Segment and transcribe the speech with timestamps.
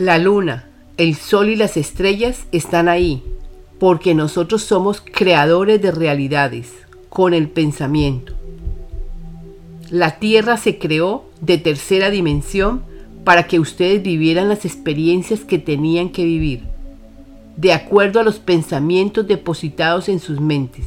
[0.00, 0.64] La luna,
[0.96, 3.22] el sol y las estrellas están ahí,
[3.78, 6.72] porque nosotros somos creadores de realidades
[7.10, 8.32] con el pensamiento.
[9.90, 12.82] La Tierra se creó de tercera dimensión
[13.24, 16.62] para que ustedes vivieran las experiencias que tenían que vivir,
[17.58, 20.86] de acuerdo a los pensamientos depositados en sus mentes.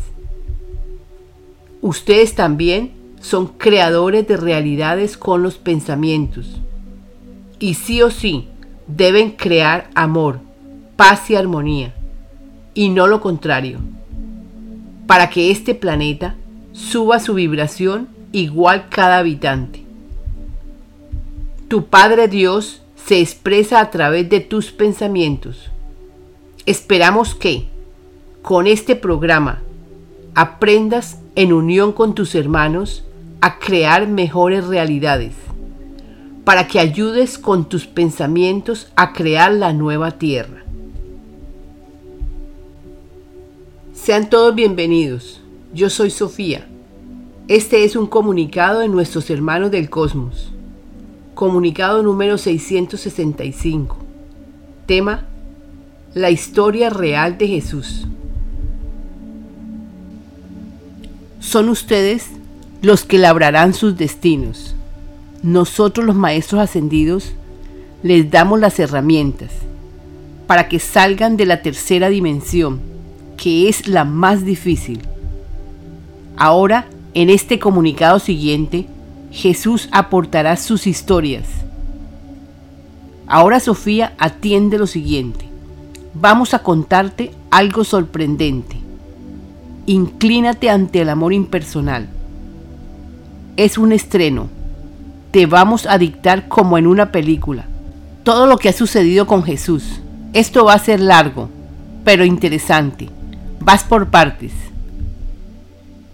[1.81, 6.59] Ustedes también son creadores de realidades con los pensamientos.
[7.59, 8.47] Y sí o sí,
[8.87, 10.39] deben crear amor,
[10.95, 11.93] paz y armonía,
[12.73, 13.79] y no lo contrario,
[15.07, 16.35] para que este planeta
[16.71, 19.83] suba su vibración igual cada habitante.
[21.67, 25.69] Tu Padre Dios se expresa a través de tus pensamientos.
[26.65, 27.67] Esperamos que,
[28.41, 29.61] con este programa,
[30.35, 33.03] aprendas en unión con tus hermanos
[33.41, 35.33] a crear mejores realidades
[36.43, 40.63] para que ayudes con tus pensamientos a crear la nueva tierra.
[43.93, 45.41] Sean todos bienvenidos.
[45.73, 46.67] Yo soy Sofía.
[47.47, 50.51] Este es un comunicado de nuestros hermanos del cosmos.
[51.33, 53.97] Comunicado número 665.
[54.85, 55.25] Tema:
[56.13, 58.05] La historia real de Jesús.
[61.39, 62.27] Son ustedes
[62.81, 64.75] los que labrarán sus destinos
[65.43, 67.33] nosotros los maestros ascendidos
[68.01, 69.51] les damos las herramientas
[70.47, 72.79] para que salgan de la tercera dimensión,
[73.35, 75.01] que es la más difícil.
[76.37, 78.87] Ahora, en este comunicado siguiente,
[79.31, 81.45] Jesús aportará sus historias.
[83.27, 85.45] Ahora Sofía atiende lo siguiente.
[86.13, 88.77] Vamos a contarte algo sorprendente.
[89.87, 92.07] Inclínate ante el amor impersonal.
[93.57, 94.62] Es un estreno
[95.33, 97.65] te vamos a dictar como en una película
[98.23, 99.99] todo lo que ha sucedido con Jesús.
[100.31, 101.49] Esto va a ser largo,
[102.03, 103.09] pero interesante.
[103.59, 104.51] Vas por partes.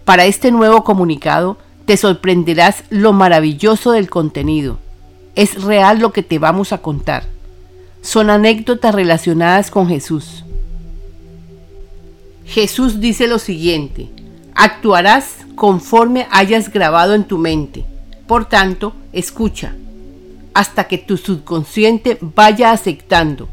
[0.06, 4.78] Para este nuevo comunicado te sorprenderás lo maravilloso del contenido.
[5.34, 7.24] Es real lo que te vamos a contar.
[8.00, 10.44] Son anécdotas relacionadas con Jesús.
[12.46, 14.08] Jesús dice lo siguiente,
[14.54, 17.84] actuarás conforme hayas grabado en tu mente.
[18.26, 19.74] Por tanto, escucha
[20.54, 23.48] hasta que tu subconsciente vaya aceptando.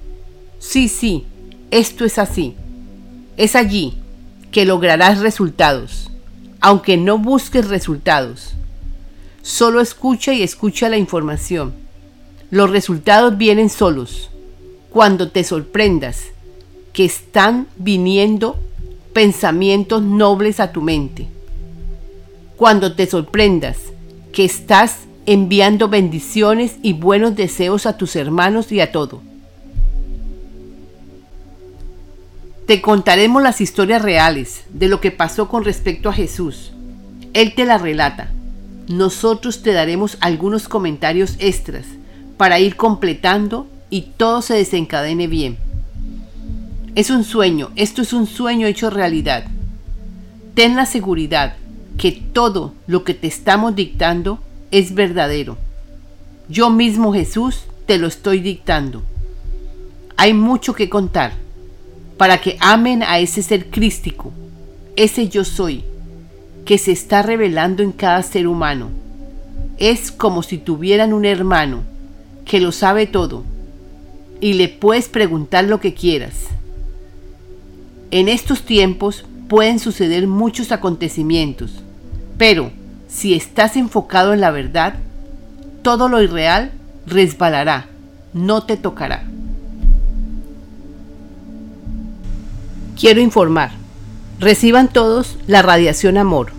[0.60, 1.26] Sí, sí,
[1.72, 2.56] esto es así.
[3.38, 3.94] Es allí
[4.52, 6.10] que lograrás resultados,
[6.60, 8.54] aunque no busques resultados.
[9.42, 11.74] Solo escucha y escucha la información.
[12.50, 14.30] Los resultados vienen solos.
[14.90, 16.24] Cuando te sorprendas
[16.94, 18.60] que están viniendo
[19.14, 21.28] pensamientos nobles a tu mente.
[22.56, 23.78] Cuando te sorprendas
[24.32, 29.22] que estás enviando bendiciones y buenos deseos a tus hermanos y a todo.
[32.66, 36.72] Te contaremos las historias reales de lo que pasó con respecto a Jesús.
[37.34, 38.32] Él te la relata.
[38.88, 41.86] Nosotros te daremos algunos comentarios extras
[42.38, 45.58] para ir completando y todo se desencadene bien.
[46.96, 49.44] Es un sueño, esto es un sueño hecho realidad.
[50.54, 51.56] Ten la seguridad
[51.98, 54.40] que todo lo que te estamos dictando
[54.72, 55.58] es verdadero.
[56.50, 59.04] Yo mismo Jesús te lo estoy dictando.
[60.16, 61.34] Hay mucho que contar
[62.18, 64.32] para que amen a ese ser crístico,
[64.96, 65.84] ese yo soy,
[66.66, 68.90] que se está revelando en cada ser humano.
[69.78, 71.84] Es como si tuvieran un hermano
[72.46, 73.44] que lo sabe todo
[74.42, 76.48] y le puedes preguntar lo que quieras.
[78.10, 81.84] En estos tiempos pueden suceder muchos acontecimientos
[82.38, 82.72] pero
[83.18, 84.94] si estás enfocado en la verdad,
[85.82, 86.72] todo lo irreal
[87.08, 87.88] resbalará,
[88.32, 89.24] no te tocará.
[92.96, 93.72] Quiero informar.
[94.40, 96.52] Reciban todos la radiación amor.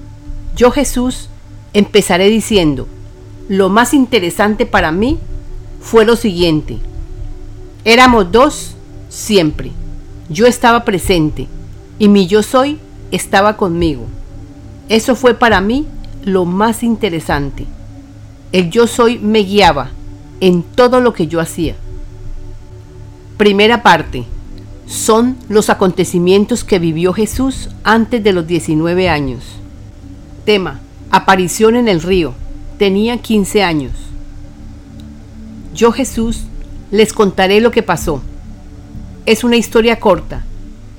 [0.57, 1.29] Yo Jesús
[1.75, 2.89] empezaré diciendo,
[3.49, 5.21] lo más interesante para mí
[5.81, 6.79] fue lo siguiente.
[7.85, 8.75] Éramos dos
[9.09, 9.71] siempre.
[10.29, 11.47] Yo estaba presente
[12.01, 12.81] y mi yo soy
[13.13, 14.07] estaba conmigo.
[14.89, 15.87] Eso fue para mí
[16.29, 17.67] lo más interesante.
[18.53, 19.91] El yo soy me guiaba
[20.41, 21.75] en todo lo que yo hacía.
[23.37, 24.25] Primera parte.
[24.87, 29.45] Son los acontecimientos que vivió Jesús antes de los 19 años.
[30.47, 30.81] Tema.
[31.11, 32.33] Aparición en el río.
[32.79, 33.93] Tenía 15 años.
[35.75, 36.45] Yo Jesús
[36.91, 38.23] les contaré lo que pasó.
[39.27, 40.45] Es una historia corta.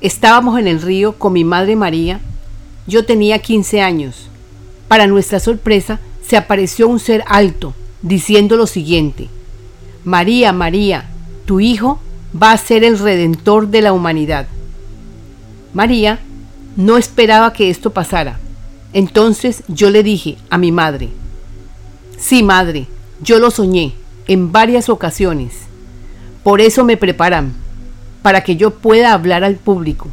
[0.00, 2.20] Estábamos en el río con mi madre María
[2.90, 4.29] yo tenía 15 años.
[4.90, 9.28] Para nuestra sorpresa, se apareció un ser alto, diciendo lo siguiente,
[10.02, 11.08] María, María,
[11.44, 12.00] tu Hijo
[12.34, 14.48] va a ser el redentor de la humanidad.
[15.74, 16.18] María
[16.74, 18.40] no esperaba que esto pasara.
[18.92, 21.10] Entonces yo le dije a mi madre,
[22.18, 22.88] sí madre,
[23.22, 23.94] yo lo soñé
[24.26, 25.52] en varias ocasiones.
[26.42, 27.52] Por eso me preparan,
[28.22, 30.08] para que yo pueda hablar al público.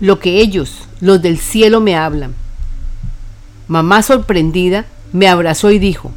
[0.00, 2.34] Lo que ellos, los del cielo, me hablan.
[3.68, 6.10] Mamá sorprendida me abrazó y dijo,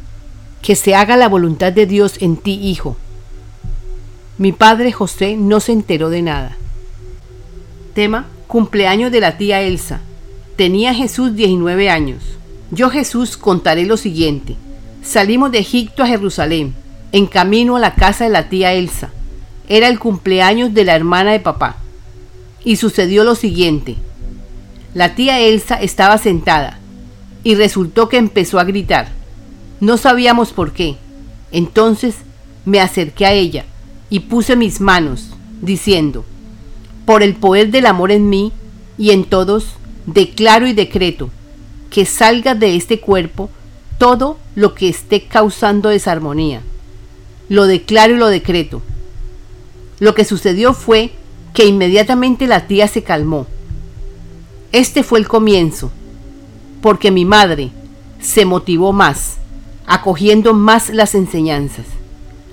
[0.62, 2.96] que se haga la voluntad de Dios en ti, hijo.
[4.38, 6.56] Mi padre José no se enteró de nada.
[7.94, 10.00] Tema, cumpleaños de la tía Elsa.
[10.56, 12.22] Tenía Jesús 19 años.
[12.70, 14.56] Yo Jesús contaré lo siguiente.
[15.02, 16.74] Salimos de Egipto a Jerusalén,
[17.12, 19.10] en camino a la casa de la tía Elsa.
[19.68, 21.76] Era el cumpleaños de la hermana de papá.
[22.64, 23.96] Y sucedió lo siguiente.
[24.94, 26.78] La tía Elsa estaba sentada
[27.44, 29.08] y resultó que empezó a gritar.
[29.80, 30.96] No sabíamos por qué.
[31.50, 32.16] Entonces
[32.64, 33.64] me acerqué a ella
[34.10, 35.30] y puse mis manos,
[35.60, 36.24] diciendo,
[37.04, 38.52] por el poder del amor en mí
[38.98, 39.74] y en todos,
[40.06, 41.30] declaro y decreto
[41.90, 43.50] que salga de este cuerpo
[43.98, 46.62] todo lo que esté causando desarmonía.
[47.48, 48.82] Lo declaro y lo decreto.
[49.98, 51.12] Lo que sucedió fue
[51.52, 53.46] que inmediatamente la tía se calmó.
[54.72, 55.92] Este fue el comienzo,
[56.82, 57.70] porque mi madre
[58.20, 59.38] se motivó más
[59.86, 61.86] acogiendo más las enseñanzas.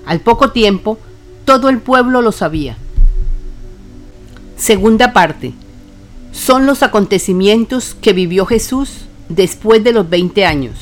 [0.06, 0.98] Al poco tiempo,
[1.44, 2.76] todo el pueblo lo sabía.
[4.56, 5.52] Segunda parte.
[6.32, 10.74] Son los acontecimientos que vivió Jesús después de los 20 años.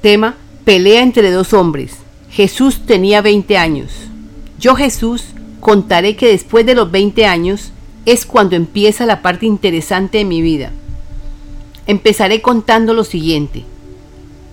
[0.00, 1.92] Tema, pelea entre dos hombres.
[2.30, 3.90] Jesús tenía 20 años.
[4.58, 5.24] Yo Jesús
[5.60, 7.72] contaré que después de los 20 años
[8.06, 10.72] es cuando empieza la parte interesante de mi vida.
[11.86, 13.64] Empezaré contando lo siguiente.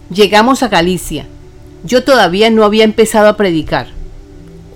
[0.09, 1.27] Llegamos a Galicia.
[1.83, 3.87] Yo todavía no había empezado a predicar.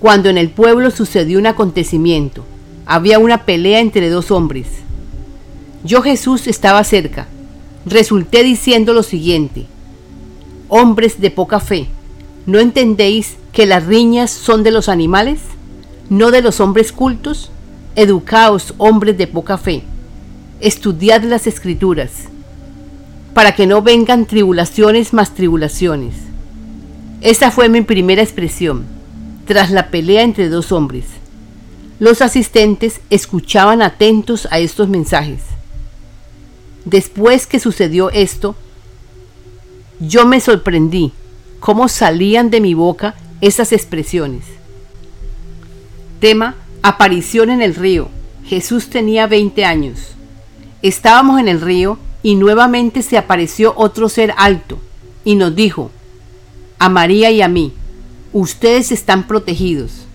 [0.00, 2.44] Cuando en el pueblo sucedió un acontecimiento,
[2.86, 4.66] había una pelea entre dos hombres.
[5.84, 7.26] Yo Jesús estaba cerca.
[7.86, 9.66] Resulté diciendo lo siguiente.
[10.68, 11.88] Hombres de poca fe,
[12.46, 15.40] ¿no entendéis que las riñas son de los animales,
[16.10, 17.50] no de los hombres cultos?
[17.96, 19.82] Educaos, hombres de poca fe.
[20.60, 22.28] Estudiad las escrituras
[23.34, 26.14] para que no vengan tribulaciones más tribulaciones.
[27.20, 28.84] Esa fue mi primera expresión,
[29.46, 31.04] tras la pelea entre dos hombres.
[31.98, 35.40] Los asistentes escuchaban atentos a estos mensajes.
[36.84, 38.56] Después que sucedió esto,
[40.00, 41.12] yo me sorprendí
[41.60, 44.44] cómo salían de mi boca esas expresiones.
[46.18, 48.08] Tema, aparición en el río.
[48.44, 50.00] Jesús tenía 20 años.
[50.82, 54.78] Estábamos en el río y nuevamente se apareció otro ser alto
[55.24, 55.90] y nos dijo,
[56.78, 57.72] a María y a mí,
[58.32, 60.06] ustedes están protegidos.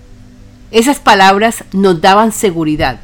[0.72, 3.00] Esas palabras nos daban seguridad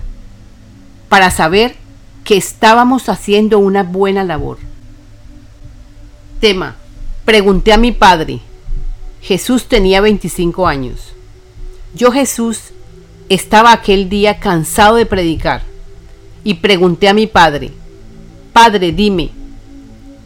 [1.07, 1.75] para saber
[2.23, 4.57] que estábamos haciendo una buena labor.
[6.39, 6.75] Tema.
[7.25, 8.41] Pregunté a mi padre.
[9.21, 11.13] Jesús tenía 25 años.
[11.95, 12.73] Yo Jesús
[13.29, 15.63] estaba aquel día cansado de predicar
[16.43, 17.71] y pregunté a mi padre,
[18.53, 19.31] Padre, dime,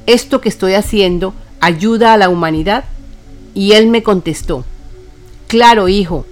[0.05, 2.83] ¿esto que estoy haciendo ayuda a la humanidad?
[3.55, 4.65] Y él me contestó,
[5.47, 6.25] Claro, hijo,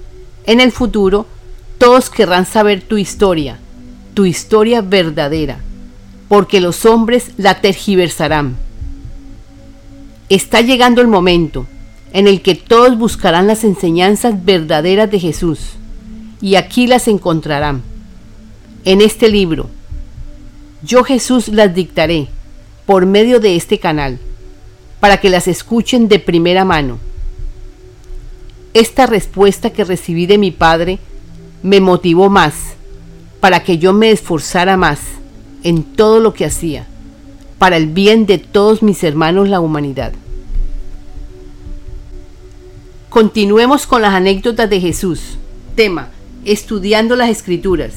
[0.45, 1.25] en el futuro
[1.77, 3.59] todos querrán saber tu historia,
[4.13, 5.59] tu historia verdadera,
[6.27, 8.57] porque los hombres la tergiversarán.
[10.27, 11.65] Está llegando el momento
[12.11, 15.71] en el que todos buscarán las enseñanzas verdaderas de Jesús,
[16.41, 17.83] y aquí las encontrarán.
[18.83, 19.69] En este libro,
[20.85, 22.27] yo Jesús las dictaré
[22.85, 24.19] por medio de este canal,
[24.99, 26.99] para que las escuchen de primera mano.
[28.73, 30.99] Esta respuesta que recibí de mi Padre
[31.63, 32.75] me motivó más,
[33.39, 34.99] para que yo me esforzara más
[35.63, 36.85] en todo lo que hacía,
[37.57, 40.13] para el bien de todos mis hermanos la humanidad.
[43.09, 45.37] Continuemos con las anécdotas de Jesús.
[45.75, 46.09] Tema,
[46.43, 47.93] estudiando las escrituras.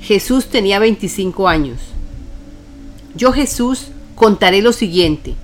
[0.00, 1.95] Jesús tenía 25 años.
[3.16, 5.34] Yo Jesús contaré lo siguiente.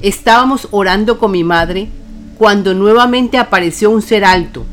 [0.00, 1.88] Estábamos orando con mi madre
[2.36, 4.64] cuando nuevamente apareció un ser alto,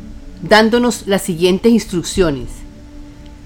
[0.42, 2.48] dándonos las siguientes instrucciones.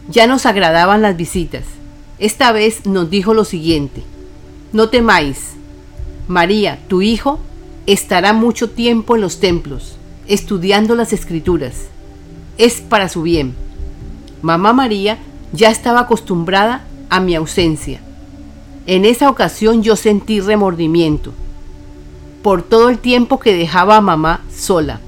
[0.09, 1.65] Ya nos agradaban las visitas.
[2.19, 4.03] Esta vez nos dijo lo siguiente.
[4.73, 5.57] No temáis.
[6.27, 7.39] María, tu hijo,
[7.87, 11.75] estará mucho tiempo en los templos, estudiando las escrituras.
[12.57, 13.55] Es para su bien.
[14.41, 15.19] Mamá María
[15.53, 18.01] ya estaba acostumbrada a mi ausencia
[18.87, 21.33] en esa ocasión yo sentí remordimiento
[22.43, 25.01] por todo el tiempo que dejaba a mamá sola,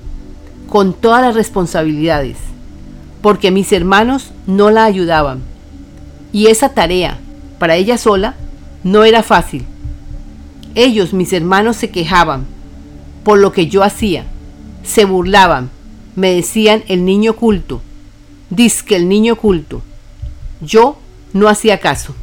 [0.68, 2.36] con todas las responsabilidades.
[3.22, 5.40] porque mis hermanos no la ayudaban.
[6.30, 7.18] Y esa tarea,
[7.58, 8.34] para ella sola,
[8.82, 9.64] no era fácil.
[10.74, 12.44] Ellos, mis hermanos, se quejaban
[13.24, 14.26] por lo que yo hacía,
[14.82, 15.70] se burlaban,
[16.16, 17.80] me decían el niño culto,
[18.86, 19.80] que el niño culto.
[20.60, 20.98] Yo
[21.32, 22.14] no hacía caso.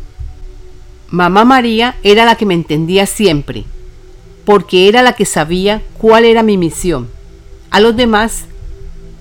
[1.12, 3.66] Mamá María era la que me entendía siempre,
[4.46, 7.10] porque era la que sabía cuál era mi misión.
[7.70, 8.46] A los demás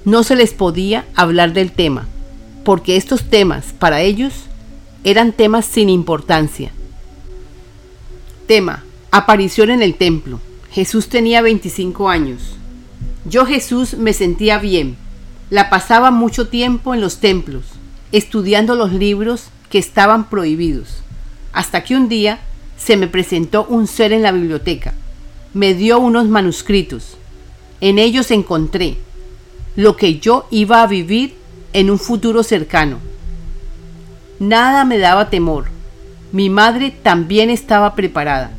[0.05, 2.07] no se les podía hablar del tema,
[2.65, 4.33] porque estos temas para ellos
[5.03, 6.71] eran temas sin importancia.
[8.47, 10.39] Tema, aparición en el templo.
[10.71, 12.55] Jesús tenía 25 años.
[13.25, 14.97] Yo Jesús me sentía bien.
[15.51, 17.65] La pasaba mucho tiempo en los templos,
[18.13, 21.03] estudiando los libros que estaban prohibidos,
[21.53, 22.41] hasta que un día
[22.77, 24.95] se me presentó un ser en la biblioteca.
[25.53, 27.17] Me dio unos manuscritos.
[27.81, 28.97] En ellos encontré
[29.77, 31.35] lo que yo iba a vivir
[31.73, 32.99] en un futuro cercano.
[34.39, 35.67] Nada me daba temor.
[36.33, 38.53] Mi madre también estaba preparada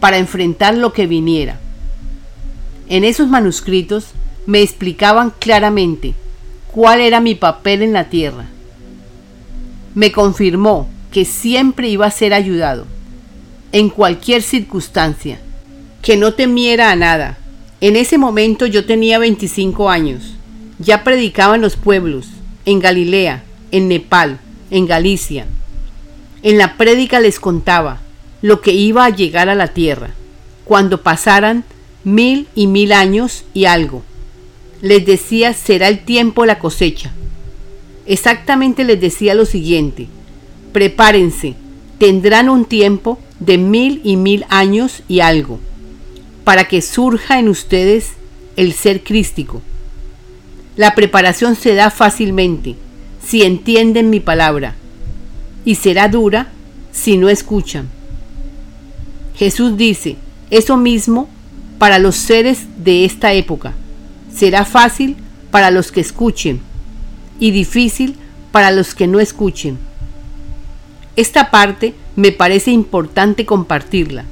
[0.00, 1.58] para enfrentar lo que viniera.
[2.88, 4.08] En esos manuscritos
[4.46, 6.14] me explicaban claramente
[6.72, 8.46] cuál era mi papel en la tierra.
[9.94, 12.86] Me confirmó que siempre iba a ser ayudado,
[13.72, 15.40] en cualquier circunstancia,
[16.02, 17.38] que no temiera a nada,
[17.80, 20.34] en ese momento yo tenía 25 años.
[20.78, 22.28] Ya predicaba en los pueblos,
[22.66, 24.38] en Galilea, en Nepal,
[24.70, 25.46] en Galicia.
[26.42, 28.00] En la prédica les contaba
[28.42, 30.10] lo que iba a llegar a la tierra,
[30.64, 31.64] cuando pasaran
[32.04, 34.02] mil y mil años y algo.
[34.82, 37.12] Les decía será el tiempo la cosecha.
[38.06, 40.08] Exactamente les decía lo siguiente,
[40.72, 41.54] prepárense,
[41.98, 45.60] tendrán un tiempo de mil y mil años y algo
[46.44, 48.12] para que surja en ustedes
[48.56, 49.62] el ser crístico.
[50.76, 52.76] La preparación se da fácilmente
[53.24, 54.74] si entienden mi palabra
[55.64, 56.48] y será dura
[56.92, 57.88] si no escuchan.
[59.36, 60.16] Jesús dice,
[60.50, 61.28] eso mismo
[61.78, 63.72] para los seres de esta época.
[64.34, 65.16] Será fácil
[65.50, 66.60] para los que escuchen
[67.38, 68.16] y difícil
[68.52, 69.78] para los que no escuchen.
[71.16, 74.24] Esta parte me parece importante compartirla,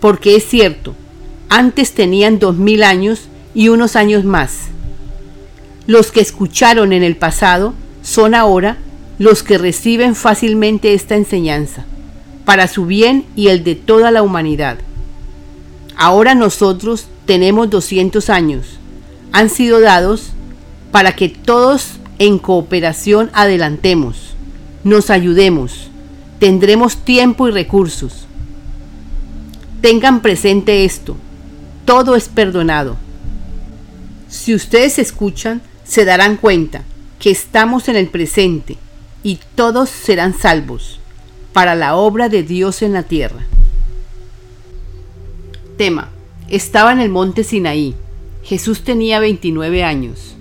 [0.00, 0.94] porque es cierto,
[1.48, 4.68] antes tenían dos mil años y unos años más.
[5.86, 8.78] Los que escucharon en el pasado son ahora
[9.18, 11.84] los que reciben fácilmente esta enseñanza,
[12.44, 14.78] para su bien y el de toda la humanidad.
[15.96, 18.78] Ahora nosotros tenemos 200 años.
[19.32, 20.30] Han sido dados
[20.92, 24.34] para que todos en cooperación adelantemos,
[24.84, 25.87] nos ayudemos,
[26.38, 28.26] tendremos tiempo y recursos.
[29.80, 31.16] Tengan presente esto
[31.88, 32.98] todo es perdonado.
[34.28, 36.82] Si ustedes escuchan, se darán cuenta
[37.18, 38.76] que estamos en el presente
[39.22, 41.00] y todos serán salvos
[41.54, 43.46] para la obra de Dios en la tierra.
[45.78, 46.10] Tema.
[46.50, 47.94] Estaba en el monte Sinaí.
[48.42, 50.36] Jesús tenía 29 años.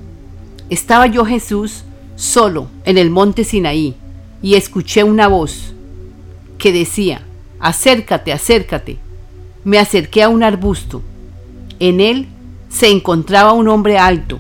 [0.70, 1.84] Estaba yo Jesús
[2.18, 3.96] solo en el monte Sinaí
[4.42, 5.74] y escuché una voz
[6.58, 7.22] que decía,
[7.60, 8.98] acércate, acércate.
[9.64, 11.02] Me acerqué a un arbusto
[11.80, 12.28] en él
[12.70, 14.40] se encontraba un hombre alto,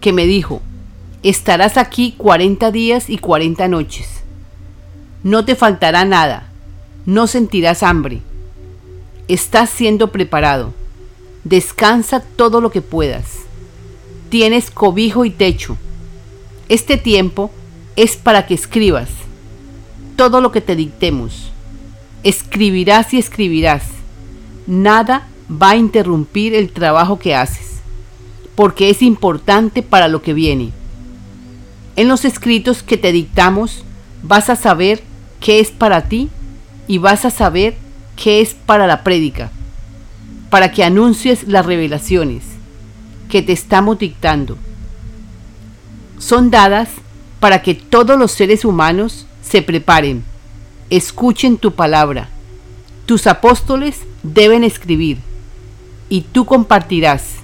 [0.00, 0.62] que me dijo,
[1.22, 4.08] estarás aquí cuarenta días y cuarenta noches.
[5.22, 6.48] No te faltará nada,
[7.04, 8.20] no sentirás hambre.
[9.26, 10.72] Estás siendo preparado.
[11.44, 13.40] Descansa todo lo que puedas.
[14.30, 15.76] Tienes cobijo y techo.
[16.68, 17.50] Este tiempo
[17.96, 19.08] es para que escribas
[20.18, 21.52] todo lo que te dictemos.
[22.24, 23.84] Escribirás y escribirás.
[24.66, 27.78] Nada va a interrumpir el trabajo que haces,
[28.56, 30.72] porque es importante para lo que viene.
[31.94, 33.84] En los escritos que te dictamos
[34.24, 35.04] vas a saber
[35.38, 36.30] qué es para ti
[36.88, 37.76] y vas a saber
[38.16, 39.52] qué es para la prédica,
[40.50, 42.42] para que anuncies las revelaciones
[43.30, 44.58] que te estamos dictando.
[46.18, 46.88] Son dadas
[47.38, 50.24] para que todos los seres humanos se preparen,
[50.90, 52.28] escuchen tu palabra.
[53.06, 55.18] Tus apóstoles deben escribir
[56.10, 57.36] y tú compartirás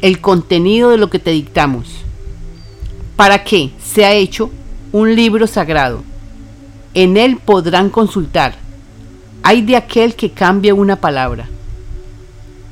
[0.00, 1.88] el contenido de lo que te dictamos,
[3.14, 4.50] para que sea hecho
[4.92, 6.02] un libro sagrado.
[6.94, 8.54] En él podrán consultar.
[9.42, 11.46] Hay de aquel que cambia una palabra.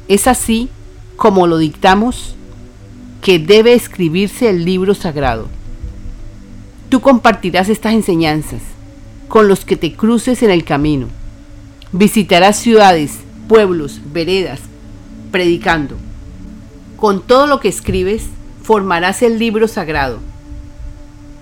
[0.08, 0.70] Es así
[1.16, 2.34] como lo dictamos
[3.20, 5.48] que debe escribirse el libro sagrado.
[6.88, 8.62] Tú compartirás estas enseñanzas
[9.28, 11.06] con los que te cruces en el camino.
[11.92, 14.60] Visitarás ciudades, pueblos, veredas,
[15.30, 15.96] predicando.
[16.96, 18.24] Con todo lo que escribes,
[18.62, 20.18] formarás el libro sagrado.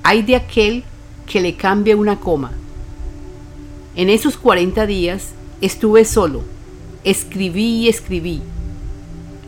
[0.02, 0.84] hay de aquel
[1.26, 2.52] que le cambie una coma.
[3.96, 6.42] En esos 40 días estuve solo,
[7.02, 8.40] escribí y escribí.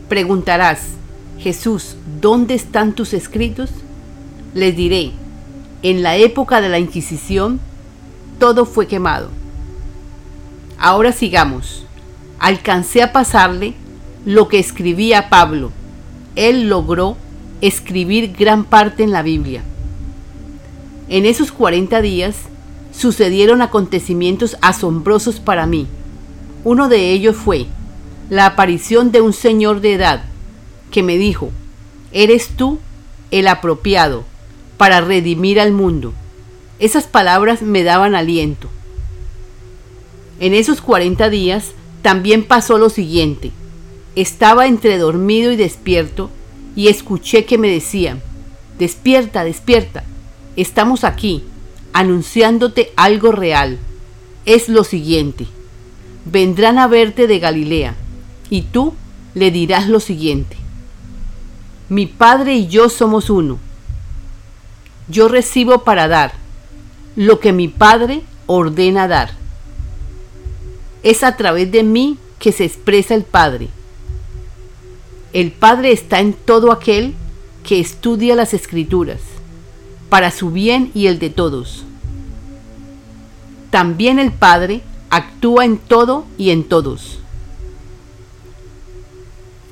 [0.09, 0.81] Preguntarás,
[1.37, 3.69] Jesús, ¿dónde están tus escritos?
[4.53, 5.11] Les diré,
[5.83, 7.61] en la época de la Inquisición,
[8.39, 9.29] todo fue quemado.
[10.79, 11.85] Ahora sigamos.
[12.39, 13.73] Alcancé a pasarle
[14.25, 15.71] lo que escribía Pablo.
[16.35, 17.17] Él logró
[17.61, 19.61] escribir gran parte en la Biblia.
[21.09, 22.35] En esos 40 días
[22.91, 25.87] sucedieron acontecimientos asombrosos para mí.
[26.63, 27.65] Uno de ellos fue
[28.29, 30.23] la aparición de un señor de edad
[30.91, 31.51] que me dijo,
[32.11, 32.79] eres tú
[33.31, 34.23] el apropiado
[34.77, 36.13] para redimir al mundo.
[36.79, 38.69] Esas palabras me daban aliento.
[40.39, 41.71] En esos 40 días
[42.01, 43.51] también pasó lo siguiente.
[44.15, 46.29] Estaba entre dormido y despierto
[46.77, 48.21] y escuché que me decían,
[48.77, 50.05] despierta, despierta,
[50.55, 51.43] estamos aquí,
[51.91, 53.77] anunciándote algo real.
[54.45, 55.47] Es lo siguiente,
[56.23, 57.95] vendrán a verte de Galilea,
[58.49, 58.93] y tú
[59.35, 60.55] le dirás lo siguiente,
[61.89, 63.59] mi Padre y yo somos uno.
[65.09, 66.33] Yo recibo para dar
[67.19, 69.31] lo que mi Padre ordena dar.
[71.03, 73.67] Es a través de mí que se expresa el Padre.
[75.33, 77.13] El Padre está en todo aquel
[77.65, 79.19] que estudia las escrituras,
[80.07, 81.83] para su bien y el de todos.
[83.69, 87.19] También el Padre actúa en todo y en todos.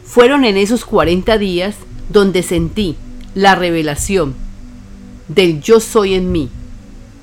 [0.04, 1.76] Fueron en esos 40 días
[2.10, 2.98] donde sentí
[3.36, 4.36] la revelación
[5.30, 6.50] del yo soy en mí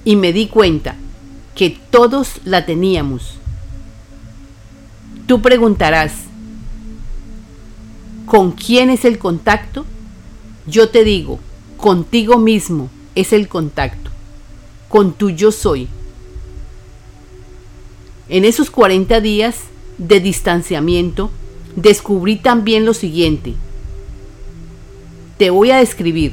[0.04, 0.96] y me di cuenta
[1.54, 3.34] que todos la teníamos.
[5.26, 6.12] Tú preguntarás,
[8.26, 9.86] ¿con quién es el contacto?
[10.66, 11.38] Yo te digo,
[11.76, 14.10] contigo mismo es el contacto,
[14.88, 15.88] con tu yo soy.
[18.28, 19.56] En esos 40 días
[19.98, 21.30] de distanciamiento,
[21.76, 23.54] descubrí también lo siguiente.
[25.38, 26.32] Te voy a describir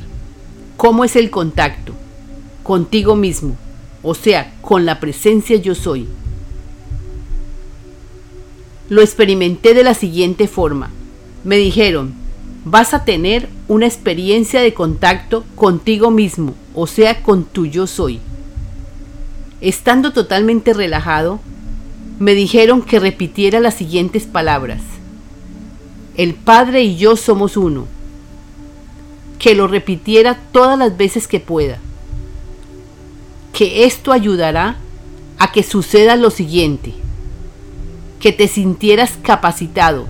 [0.77, 1.93] cómo es el contacto
[2.63, 3.55] contigo mismo,
[4.03, 6.07] o sea, con la presencia yo soy.
[8.89, 10.91] Lo experimenté de la siguiente forma.
[11.43, 12.13] Me dijeron,
[12.65, 18.19] vas a tener una experiencia de contacto contigo mismo, o sea, con tu yo soy.
[19.61, 21.39] Estando totalmente relajado,
[22.19, 24.81] me dijeron que repitiera las siguientes palabras.
[26.17, 27.87] El Padre y yo somos uno.
[29.39, 31.79] Que lo repitiera todas las veces que pueda
[33.53, 34.77] que esto ayudará
[35.37, 36.93] a que suceda lo siguiente,
[38.19, 40.07] que te sintieras capacitado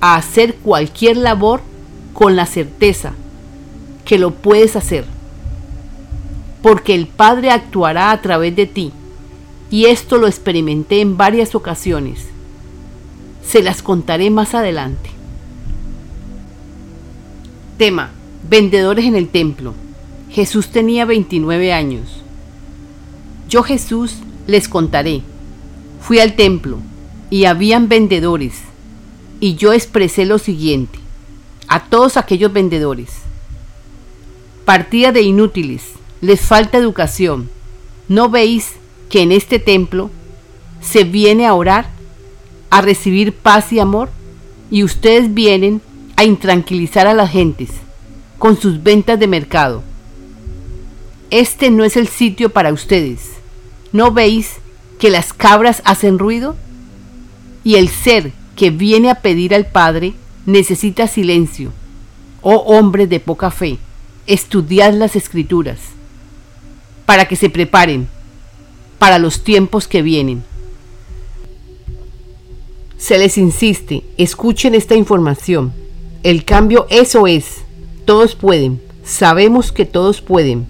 [0.00, 1.60] a hacer cualquier labor
[2.12, 3.12] con la certeza
[4.04, 5.04] que lo puedes hacer,
[6.62, 8.92] porque el Padre actuará a través de ti,
[9.70, 12.26] y esto lo experimenté en varias ocasiones.
[13.44, 15.10] Se las contaré más adelante.
[17.76, 18.10] Tema.
[18.48, 19.74] Vendedores en el templo.
[20.30, 22.22] Jesús tenía 29 años.
[23.48, 25.22] Yo Jesús les contaré.
[26.00, 26.78] Fui al templo
[27.30, 28.54] y habían vendedores
[29.40, 30.98] y yo expresé lo siguiente
[31.66, 33.08] a todos aquellos vendedores.
[34.66, 35.82] Partida de inútiles,
[36.20, 37.48] les falta educación.
[38.08, 38.72] ¿No veis
[39.08, 40.10] que en este templo
[40.82, 41.88] se viene a orar,
[42.68, 44.10] a recibir paz y amor?
[44.70, 45.80] Y ustedes vienen
[46.16, 47.70] a intranquilizar a las gentes
[48.38, 49.82] con sus ventas de mercado.
[51.30, 53.37] Este no es el sitio para ustedes.
[53.92, 54.56] ¿No veis
[54.98, 56.56] que las cabras hacen ruido?
[57.64, 60.14] Y el ser que viene a pedir al Padre
[60.46, 61.72] necesita silencio.
[62.42, 63.78] Oh hombres de poca fe,
[64.26, 65.78] estudiad las escrituras,
[67.06, 68.08] para que se preparen
[68.98, 70.44] para los tiempos que vienen.
[72.98, 75.72] Se les insiste, escuchen esta información.
[76.24, 77.58] El cambio eso es.
[78.04, 78.82] Todos pueden.
[79.04, 80.66] Sabemos que todos pueden.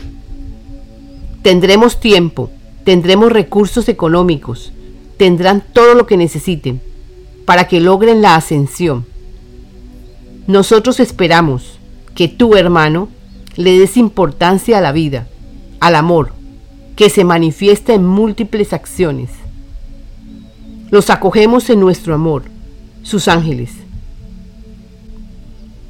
[1.42, 2.50] Tendremos tiempo
[2.88, 4.72] tendremos recursos económicos,
[5.18, 6.80] tendrán todo lo que necesiten
[7.44, 9.04] para que logren la ascensión.
[10.46, 11.78] Nosotros esperamos
[12.14, 13.10] que tú, hermano,
[13.56, 15.28] le des importancia a la vida,
[15.80, 16.32] al amor,
[16.96, 19.32] que se manifiesta en múltiples acciones.
[20.90, 22.44] Los acogemos en nuestro amor,
[23.02, 23.72] sus ángeles.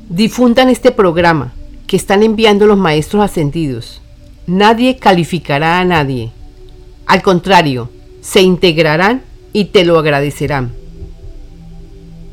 [0.09, 1.53] Difundan este programa
[1.87, 4.03] que están enviando los maestros ascendidos.
[4.49, 6.33] Nadie calificará a nadie.
[7.09, 7.89] Al contrario,
[8.21, 9.23] se integrarán
[9.55, 10.73] y te lo agradecerán.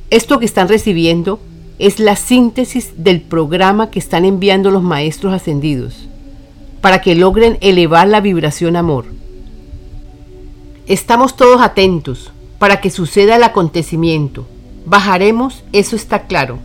[0.09, 1.39] Esto que están recibiendo
[1.79, 6.09] es la síntesis del programa que están enviando los maestros ascendidos
[6.81, 9.05] para que logren elevar la vibración amor.
[10.88, 14.45] Estamos todos atentos para que suceda el acontecimiento.
[14.85, 16.59] Bajaremos, eso está claro.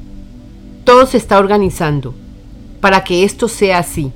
[0.85, 2.13] Todo se está organizando
[2.81, 4.13] para que esto sea así.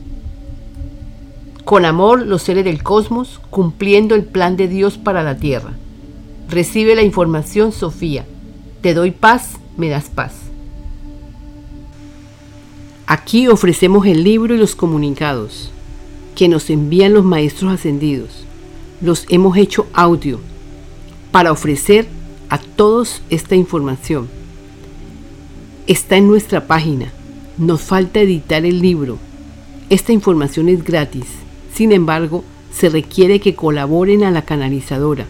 [1.64, 5.72] Con amor, los seres del cosmos cumpliendo el plan de Dios para la tierra.
[6.48, 8.26] Recibe la información, Sofía.
[8.82, 10.34] Te doy paz, me das paz.
[13.06, 15.70] Aquí ofrecemos el libro y los comunicados
[16.34, 18.44] que nos envían los maestros ascendidos.
[19.00, 20.40] Los hemos hecho audio
[21.30, 22.06] para ofrecer
[22.48, 24.28] a todos esta información.
[25.86, 27.12] Está en nuestra página.
[27.56, 29.18] Nos falta editar el libro.
[29.90, 31.26] Esta información es gratis.
[31.74, 35.26] Sin embargo, se requiere que colaboren a la canalizadora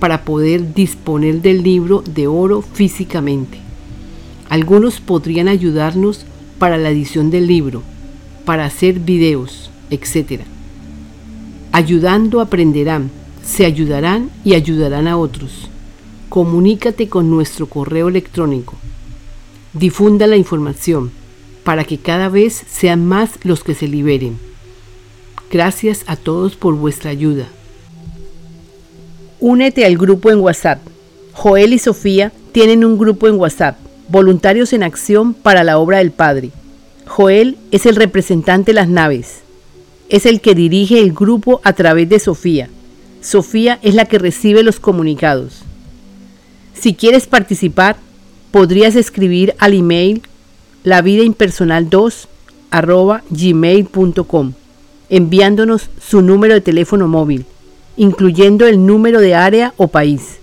[0.00, 3.58] para poder disponer del libro de oro físicamente.
[4.48, 6.26] Algunos podrían ayudarnos
[6.58, 7.82] para la edición del libro,
[8.44, 10.42] para hacer videos, etc.
[11.72, 13.10] Ayudando aprenderán,
[13.44, 15.68] se ayudarán y ayudarán a otros.
[16.28, 18.74] Comunícate con nuestro correo electrónico.
[19.72, 21.12] Difunda la información
[21.62, 24.55] para que cada vez sean más los que se liberen.
[25.50, 27.46] Gracias a todos por vuestra ayuda.
[29.38, 30.80] Únete al grupo en WhatsApp.
[31.32, 33.78] Joel y Sofía tienen un grupo en WhatsApp,
[34.08, 36.50] Voluntarios en Acción para la Obra del Padre.
[37.06, 39.42] Joel es el representante de las naves.
[40.08, 42.68] Es el que dirige el grupo a través de Sofía.
[43.20, 45.60] Sofía es la que recibe los comunicados.
[46.74, 47.96] Si quieres participar,
[48.50, 50.22] podrías escribir al email
[50.84, 52.28] lavidaimpersonal2
[53.30, 54.52] gmail.com
[55.10, 57.44] enviándonos su número de teléfono móvil,
[57.96, 60.38] incluyendo el número de área o país.